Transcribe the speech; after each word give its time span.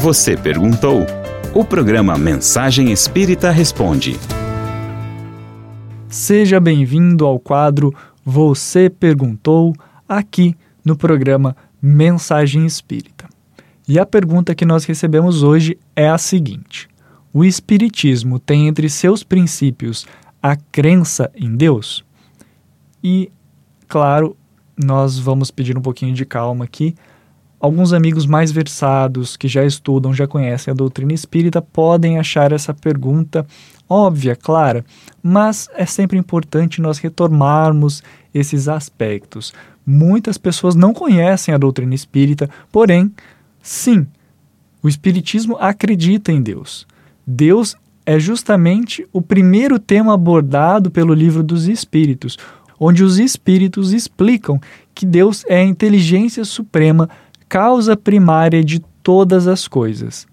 Você 0.00 0.36
perguntou? 0.36 1.04
O 1.52 1.64
programa 1.64 2.16
Mensagem 2.16 2.92
Espírita 2.92 3.50
Responde. 3.50 4.16
Seja 6.08 6.60
bem-vindo 6.60 7.26
ao 7.26 7.36
quadro 7.40 7.92
Você 8.24 8.88
Perguntou, 8.88 9.74
aqui 10.08 10.54
no 10.84 10.96
programa 10.96 11.56
Mensagem 11.82 12.64
Espírita. 12.64 13.28
E 13.88 13.98
a 13.98 14.06
pergunta 14.06 14.54
que 14.54 14.64
nós 14.64 14.84
recebemos 14.84 15.42
hoje 15.42 15.76
é 15.96 16.08
a 16.08 16.16
seguinte: 16.16 16.88
O 17.32 17.44
Espiritismo 17.44 18.38
tem 18.38 18.68
entre 18.68 18.88
seus 18.88 19.24
princípios 19.24 20.06
a 20.40 20.54
crença 20.54 21.28
em 21.34 21.56
Deus? 21.56 22.04
E, 23.02 23.32
claro, 23.88 24.36
nós 24.76 25.18
vamos 25.18 25.50
pedir 25.50 25.76
um 25.76 25.82
pouquinho 25.82 26.14
de 26.14 26.24
calma 26.24 26.66
aqui 26.66 26.94
Alguns 27.60 27.92
amigos 27.92 28.24
mais 28.24 28.52
versados, 28.52 29.36
que 29.36 29.48
já 29.48 29.64
estudam, 29.64 30.14
já 30.14 30.26
conhecem 30.26 30.70
a 30.70 30.74
doutrina 30.74 31.12
espírita, 31.12 31.60
podem 31.60 32.18
achar 32.18 32.52
essa 32.52 32.72
pergunta 32.72 33.44
óbvia, 33.88 34.36
clara, 34.36 34.84
mas 35.22 35.68
é 35.74 35.86
sempre 35.86 36.18
importante 36.18 36.80
nós 36.80 36.98
retomarmos 36.98 38.02
esses 38.34 38.68
aspectos. 38.68 39.52
Muitas 39.84 40.36
pessoas 40.36 40.74
não 40.74 40.92
conhecem 40.92 41.54
a 41.54 41.58
doutrina 41.58 41.94
espírita, 41.94 42.50
porém, 42.70 43.10
sim, 43.62 44.06
o 44.82 44.88
Espiritismo 44.88 45.56
acredita 45.58 46.30
em 46.30 46.40
Deus. 46.40 46.86
Deus 47.26 47.74
é 48.06 48.18
justamente 48.18 49.06
o 49.12 49.20
primeiro 49.20 49.78
tema 49.78 50.14
abordado 50.14 50.90
pelo 50.90 51.12
livro 51.12 51.42
dos 51.42 51.66
Espíritos, 51.66 52.38
onde 52.78 53.02
os 53.02 53.18
Espíritos 53.18 53.92
explicam 53.92 54.60
que 54.94 55.04
Deus 55.04 55.44
é 55.46 55.60
a 55.60 55.64
inteligência 55.64 56.44
suprema 56.44 57.08
causa 57.48 57.96
primária 57.96 58.62
de 58.62 58.80
todas 59.02 59.46
as 59.46 59.66
coisas. 59.66 60.26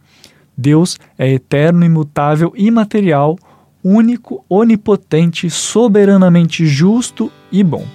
Deus 0.58 0.98
é 1.18 1.32
eterno, 1.34 1.86
imutável, 1.86 2.54
imaterial, 2.56 3.38
único, 3.84 4.44
onipotente, 4.50 5.50
soberanamente 5.50 6.66
justo 6.66 7.32
e 7.52 7.64
bom. 7.64 7.86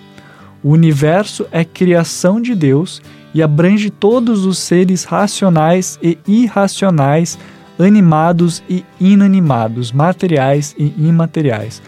O 0.62 0.70
universo 0.70 1.46
é 1.50 1.64
criação 1.64 2.40
de 2.40 2.54
Deus 2.54 3.00
e 3.32 3.42
abrange 3.42 3.90
todos 3.90 4.44
os 4.44 4.58
seres 4.58 5.04
racionais 5.04 5.98
e 6.02 6.18
irracionais, 6.26 7.38
animados 7.78 8.62
e 8.68 8.84
inanimados, 9.00 9.90
materiais 9.90 10.74
e 10.78 10.92
imateriais. 10.98 11.80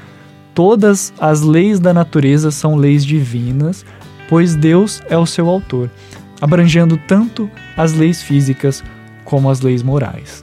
Todas 0.54 1.12
as 1.18 1.42
leis 1.42 1.80
da 1.80 1.92
natureza 1.92 2.50
são 2.50 2.76
leis 2.76 3.04
divinas, 3.04 3.84
pois 4.28 4.54
Deus 4.54 5.02
é 5.08 5.18
o 5.18 5.26
seu 5.26 5.48
autor 5.48 5.90
abrangendo 6.42 6.96
tanto 6.96 7.48
as 7.76 7.92
leis 7.92 8.20
físicas 8.20 8.82
como 9.24 9.48
as 9.48 9.60
leis 9.60 9.80
morais. 9.80 10.42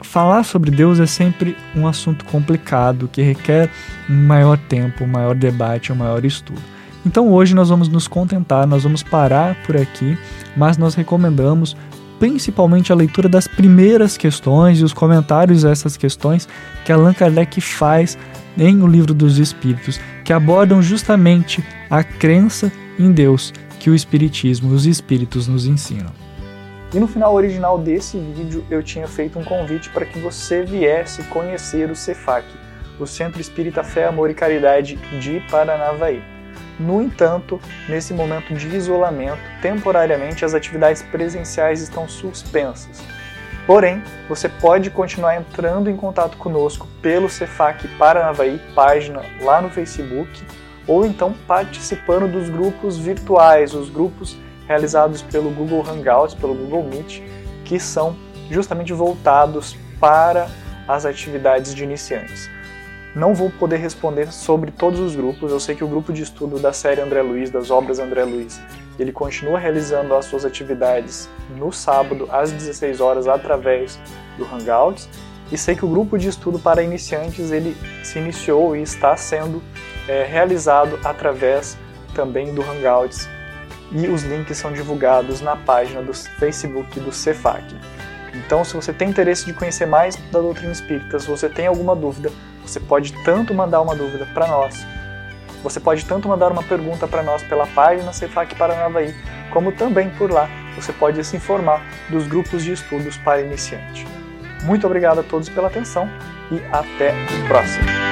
Falar 0.00 0.44
sobre 0.44 0.70
Deus 0.70 0.98
é 0.98 1.04
sempre 1.04 1.54
um 1.76 1.86
assunto 1.86 2.24
complicado 2.24 3.06
que 3.12 3.20
requer 3.20 3.70
um 4.08 4.26
maior 4.26 4.56
tempo, 4.56 5.04
um 5.04 5.08
maior 5.08 5.34
debate, 5.34 5.92
um 5.92 5.96
maior 5.96 6.24
estudo. 6.24 6.62
Então 7.04 7.30
hoje 7.30 7.54
nós 7.54 7.68
vamos 7.68 7.88
nos 7.88 8.08
contentar, 8.08 8.66
nós 8.66 8.84
vamos 8.84 9.02
parar 9.02 9.54
por 9.66 9.76
aqui, 9.76 10.16
mas 10.56 10.78
nós 10.78 10.94
recomendamos 10.94 11.76
principalmente 12.18 12.90
a 12.90 12.96
leitura 12.96 13.28
das 13.28 13.46
primeiras 13.46 14.16
questões 14.16 14.80
e 14.80 14.84
os 14.84 14.94
comentários 14.94 15.66
a 15.66 15.70
essas 15.70 15.98
questões 15.98 16.48
que 16.82 16.92
Allan 16.92 17.12
Kardec 17.12 17.60
faz 17.60 18.16
em 18.56 18.80
O 18.80 18.86
Livro 18.86 19.12
dos 19.12 19.38
Espíritos, 19.38 20.00
que 20.24 20.32
abordam 20.32 20.80
justamente 20.80 21.62
a 21.90 22.02
crença 22.02 22.72
em 22.98 23.12
Deus 23.12 23.52
que 23.84 23.90
o 23.90 23.94
Espiritismo 23.94 24.72
e 24.72 24.74
os 24.74 24.86
Espíritos 24.86 25.46
nos 25.46 25.66
ensinam. 25.66 26.10
E 26.94 26.98
no 26.98 27.06
final 27.06 27.34
original 27.34 27.78
desse 27.78 28.18
vídeo 28.18 28.64
eu 28.70 28.82
tinha 28.82 29.06
feito 29.06 29.38
um 29.38 29.44
convite 29.44 29.90
para 29.90 30.06
que 30.06 30.18
você 30.18 30.64
viesse 30.64 31.22
conhecer 31.24 31.90
o 31.90 31.94
CEFAC, 31.94 32.46
o 32.98 33.06
Centro 33.06 33.42
Espírita 33.42 33.84
Fé, 33.84 34.06
Amor 34.06 34.30
e 34.30 34.34
Caridade 34.34 34.96
de 35.20 35.38
Paranavaí. 35.50 36.22
No 36.80 37.02
entanto, 37.02 37.60
nesse 37.86 38.14
momento 38.14 38.54
de 38.54 38.74
isolamento, 38.74 39.42
temporariamente 39.60 40.46
as 40.46 40.54
atividades 40.54 41.02
presenciais 41.02 41.82
estão 41.82 42.08
suspensas. 42.08 43.02
Porém, 43.66 44.02
você 44.30 44.48
pode 44.48 44.88
continuar 44.88 45.36
entrando 45.36 45.90
em 45.90 45.96
contato 45.96 46.38
conosco 46.38 46.88
pelo 47.02 47.28
Cefac 47.28 47.86
Paranavaí, 47.98 48.58
página 48.74 49.20
lá 49.42 49.60
no 49.60 49.68
Facebook, 49.68 50.42
ou 50.86 51.04
então 51.04 51.34
participando 51.46 52.30
dos 52.30 52.48
grupos 52.48 52.96
virtuais, 52.96 53.74
os 53.74 53.88
grupos 53.88 54.36
realizados 54.66 55.22
pelo 55.22 55.50
Google 55.50 55.84
Hangouts, 55.86 56.34
pelo 56.34 56.54
Google 56.54 56.84
Meet, 56.84 57.22
que 57.64 57.78
são 57.78 58.16
justamente 58.50 58.92
voltados 58.92 59.76
para 59.98 60.48
as 60.86 61.06
atividades 61.06 61.74
de 61.74 61.84
iniciantes. 61.84 62.50
Não 63.14 63.34
vou 63.34 63.48
poder 63.48 63.76
responder 63.76 64.32
sobre 64.32 64.72
todos 64.72 64.98
os 64.98 65.14
grupos, 65.14 65.52
eu 65.52 65.60
sei 65.60 65.76
que 65.76 65.84
o 65.84 65.88
grupo 65.88 66.12
de 66.12 66.22
estudo 66.22 66.58
da 66.58 66.72
série 66.72 67.00
André 67.00 67.22
Luiz, 67.22 67.48
das 67.48 67.70
obras 67.70 67.98
André 67.98 68.24
Luiz, 68.24 68.60
ele 68.98 69.12
continua 69.12 69.58
realizando 69.58 70.14
as 70.14 70.24
suas 70.24 70.44
atividades 70.44 71.28
no 71.56 71.72
sábado 71.72 72.28
às 72.30 72.50
16 72.50 73.00
horas 73.00 73.28
através 73.28 73.98
do 74.36 74.44
Hangouts, 74.44 75.08
e 75.52 75.58
sei 75.58 75.76
que 75.76 75.84
o 75.84 75.88
grupo 75.88 76.18
de 76.18 76.28
estudo 76.28 76.58
para 76.58 76.82
iniciantes 76.82 77.52
ele 77.52 77.76
se 78.02 78.18
iniciou 78.18 78.74
e 78.74 78.82
está 78.82 79.16
sendo 79.16 79.62
é, 80.08 80.24
realizado 80.24 80.98
através 81.04 81.76
também 82.14 82.54
do 82.54 82.62
Hangouts 82.62 83.28
e 83.92 84.08
os 84.08 84.22
links 84.22 84.56
são 84.56 84.72
divulgados 84.72 85.40
na 85.40 85.56
página 85.56 86.02
do 86.02 86.12
Facebook 86.12 86.98
do 87.00 87.12
Cefac. 87.12 87.64
Então, 88.34 88.64
se 88.64 88.74
você 88.74 88.92
tem 88.92 89.10
interesse 89.10 89.44
de 89.46 89.52
conhecer 89.52 89.86
mais 89.86 90.16
da 90.32 90.40
doutrina 90.40 90.72
espírita, 90.72 91.18
se 91.18 91.28
você 91.28 91.48
tem 91.48 91.66
alguma 91.66 91.94
dúvida, 91.94 92.30
você 92.62 92.80
pode 92.80 93.12
tanto 93.24 93.54
mandar 93.54 93.80
uma 93.80 93.94
dúvida 93.94 94.26
para 94.34 94.46
nós, 94.48 94.84
você 95.62 95.78
pode 95.78 96.04
tanto 96.04 96.28
mandar 96.28 96.50
uma 96.50 96.62
pergunta 96.62 97.06
para 97.06 97.22
nós 97.22 97.42
pela 97.42 97.66
página 97.68 98.12
Cefac 98.12 98.54
Paranavaí, 98.54 99.14
como 99.50 99.72
também 99.72 100.10
por 100.10 100.30
lá 100.30 100.48
você 100.74 100.92
pode 100.92 101.22
se 101.24 101.36
informar 101.36 101.80
dos 102.10 102.26
grupos 102.26 102.64
de 102.64 102.72
estudos 102.72 103.16
para 103.16 103.40
iniciante. 103.40 104.06
Muito 104.64 104.86
obrigado 104.86 105.20
a 105.20 105.22
todos 105.22 105.48
pela 105.48 105.68
atenção 105.68 106.08
e 106.50 106.58
até 106.72 107.12
o 107.12 107.46
próximo. 107.46 108.03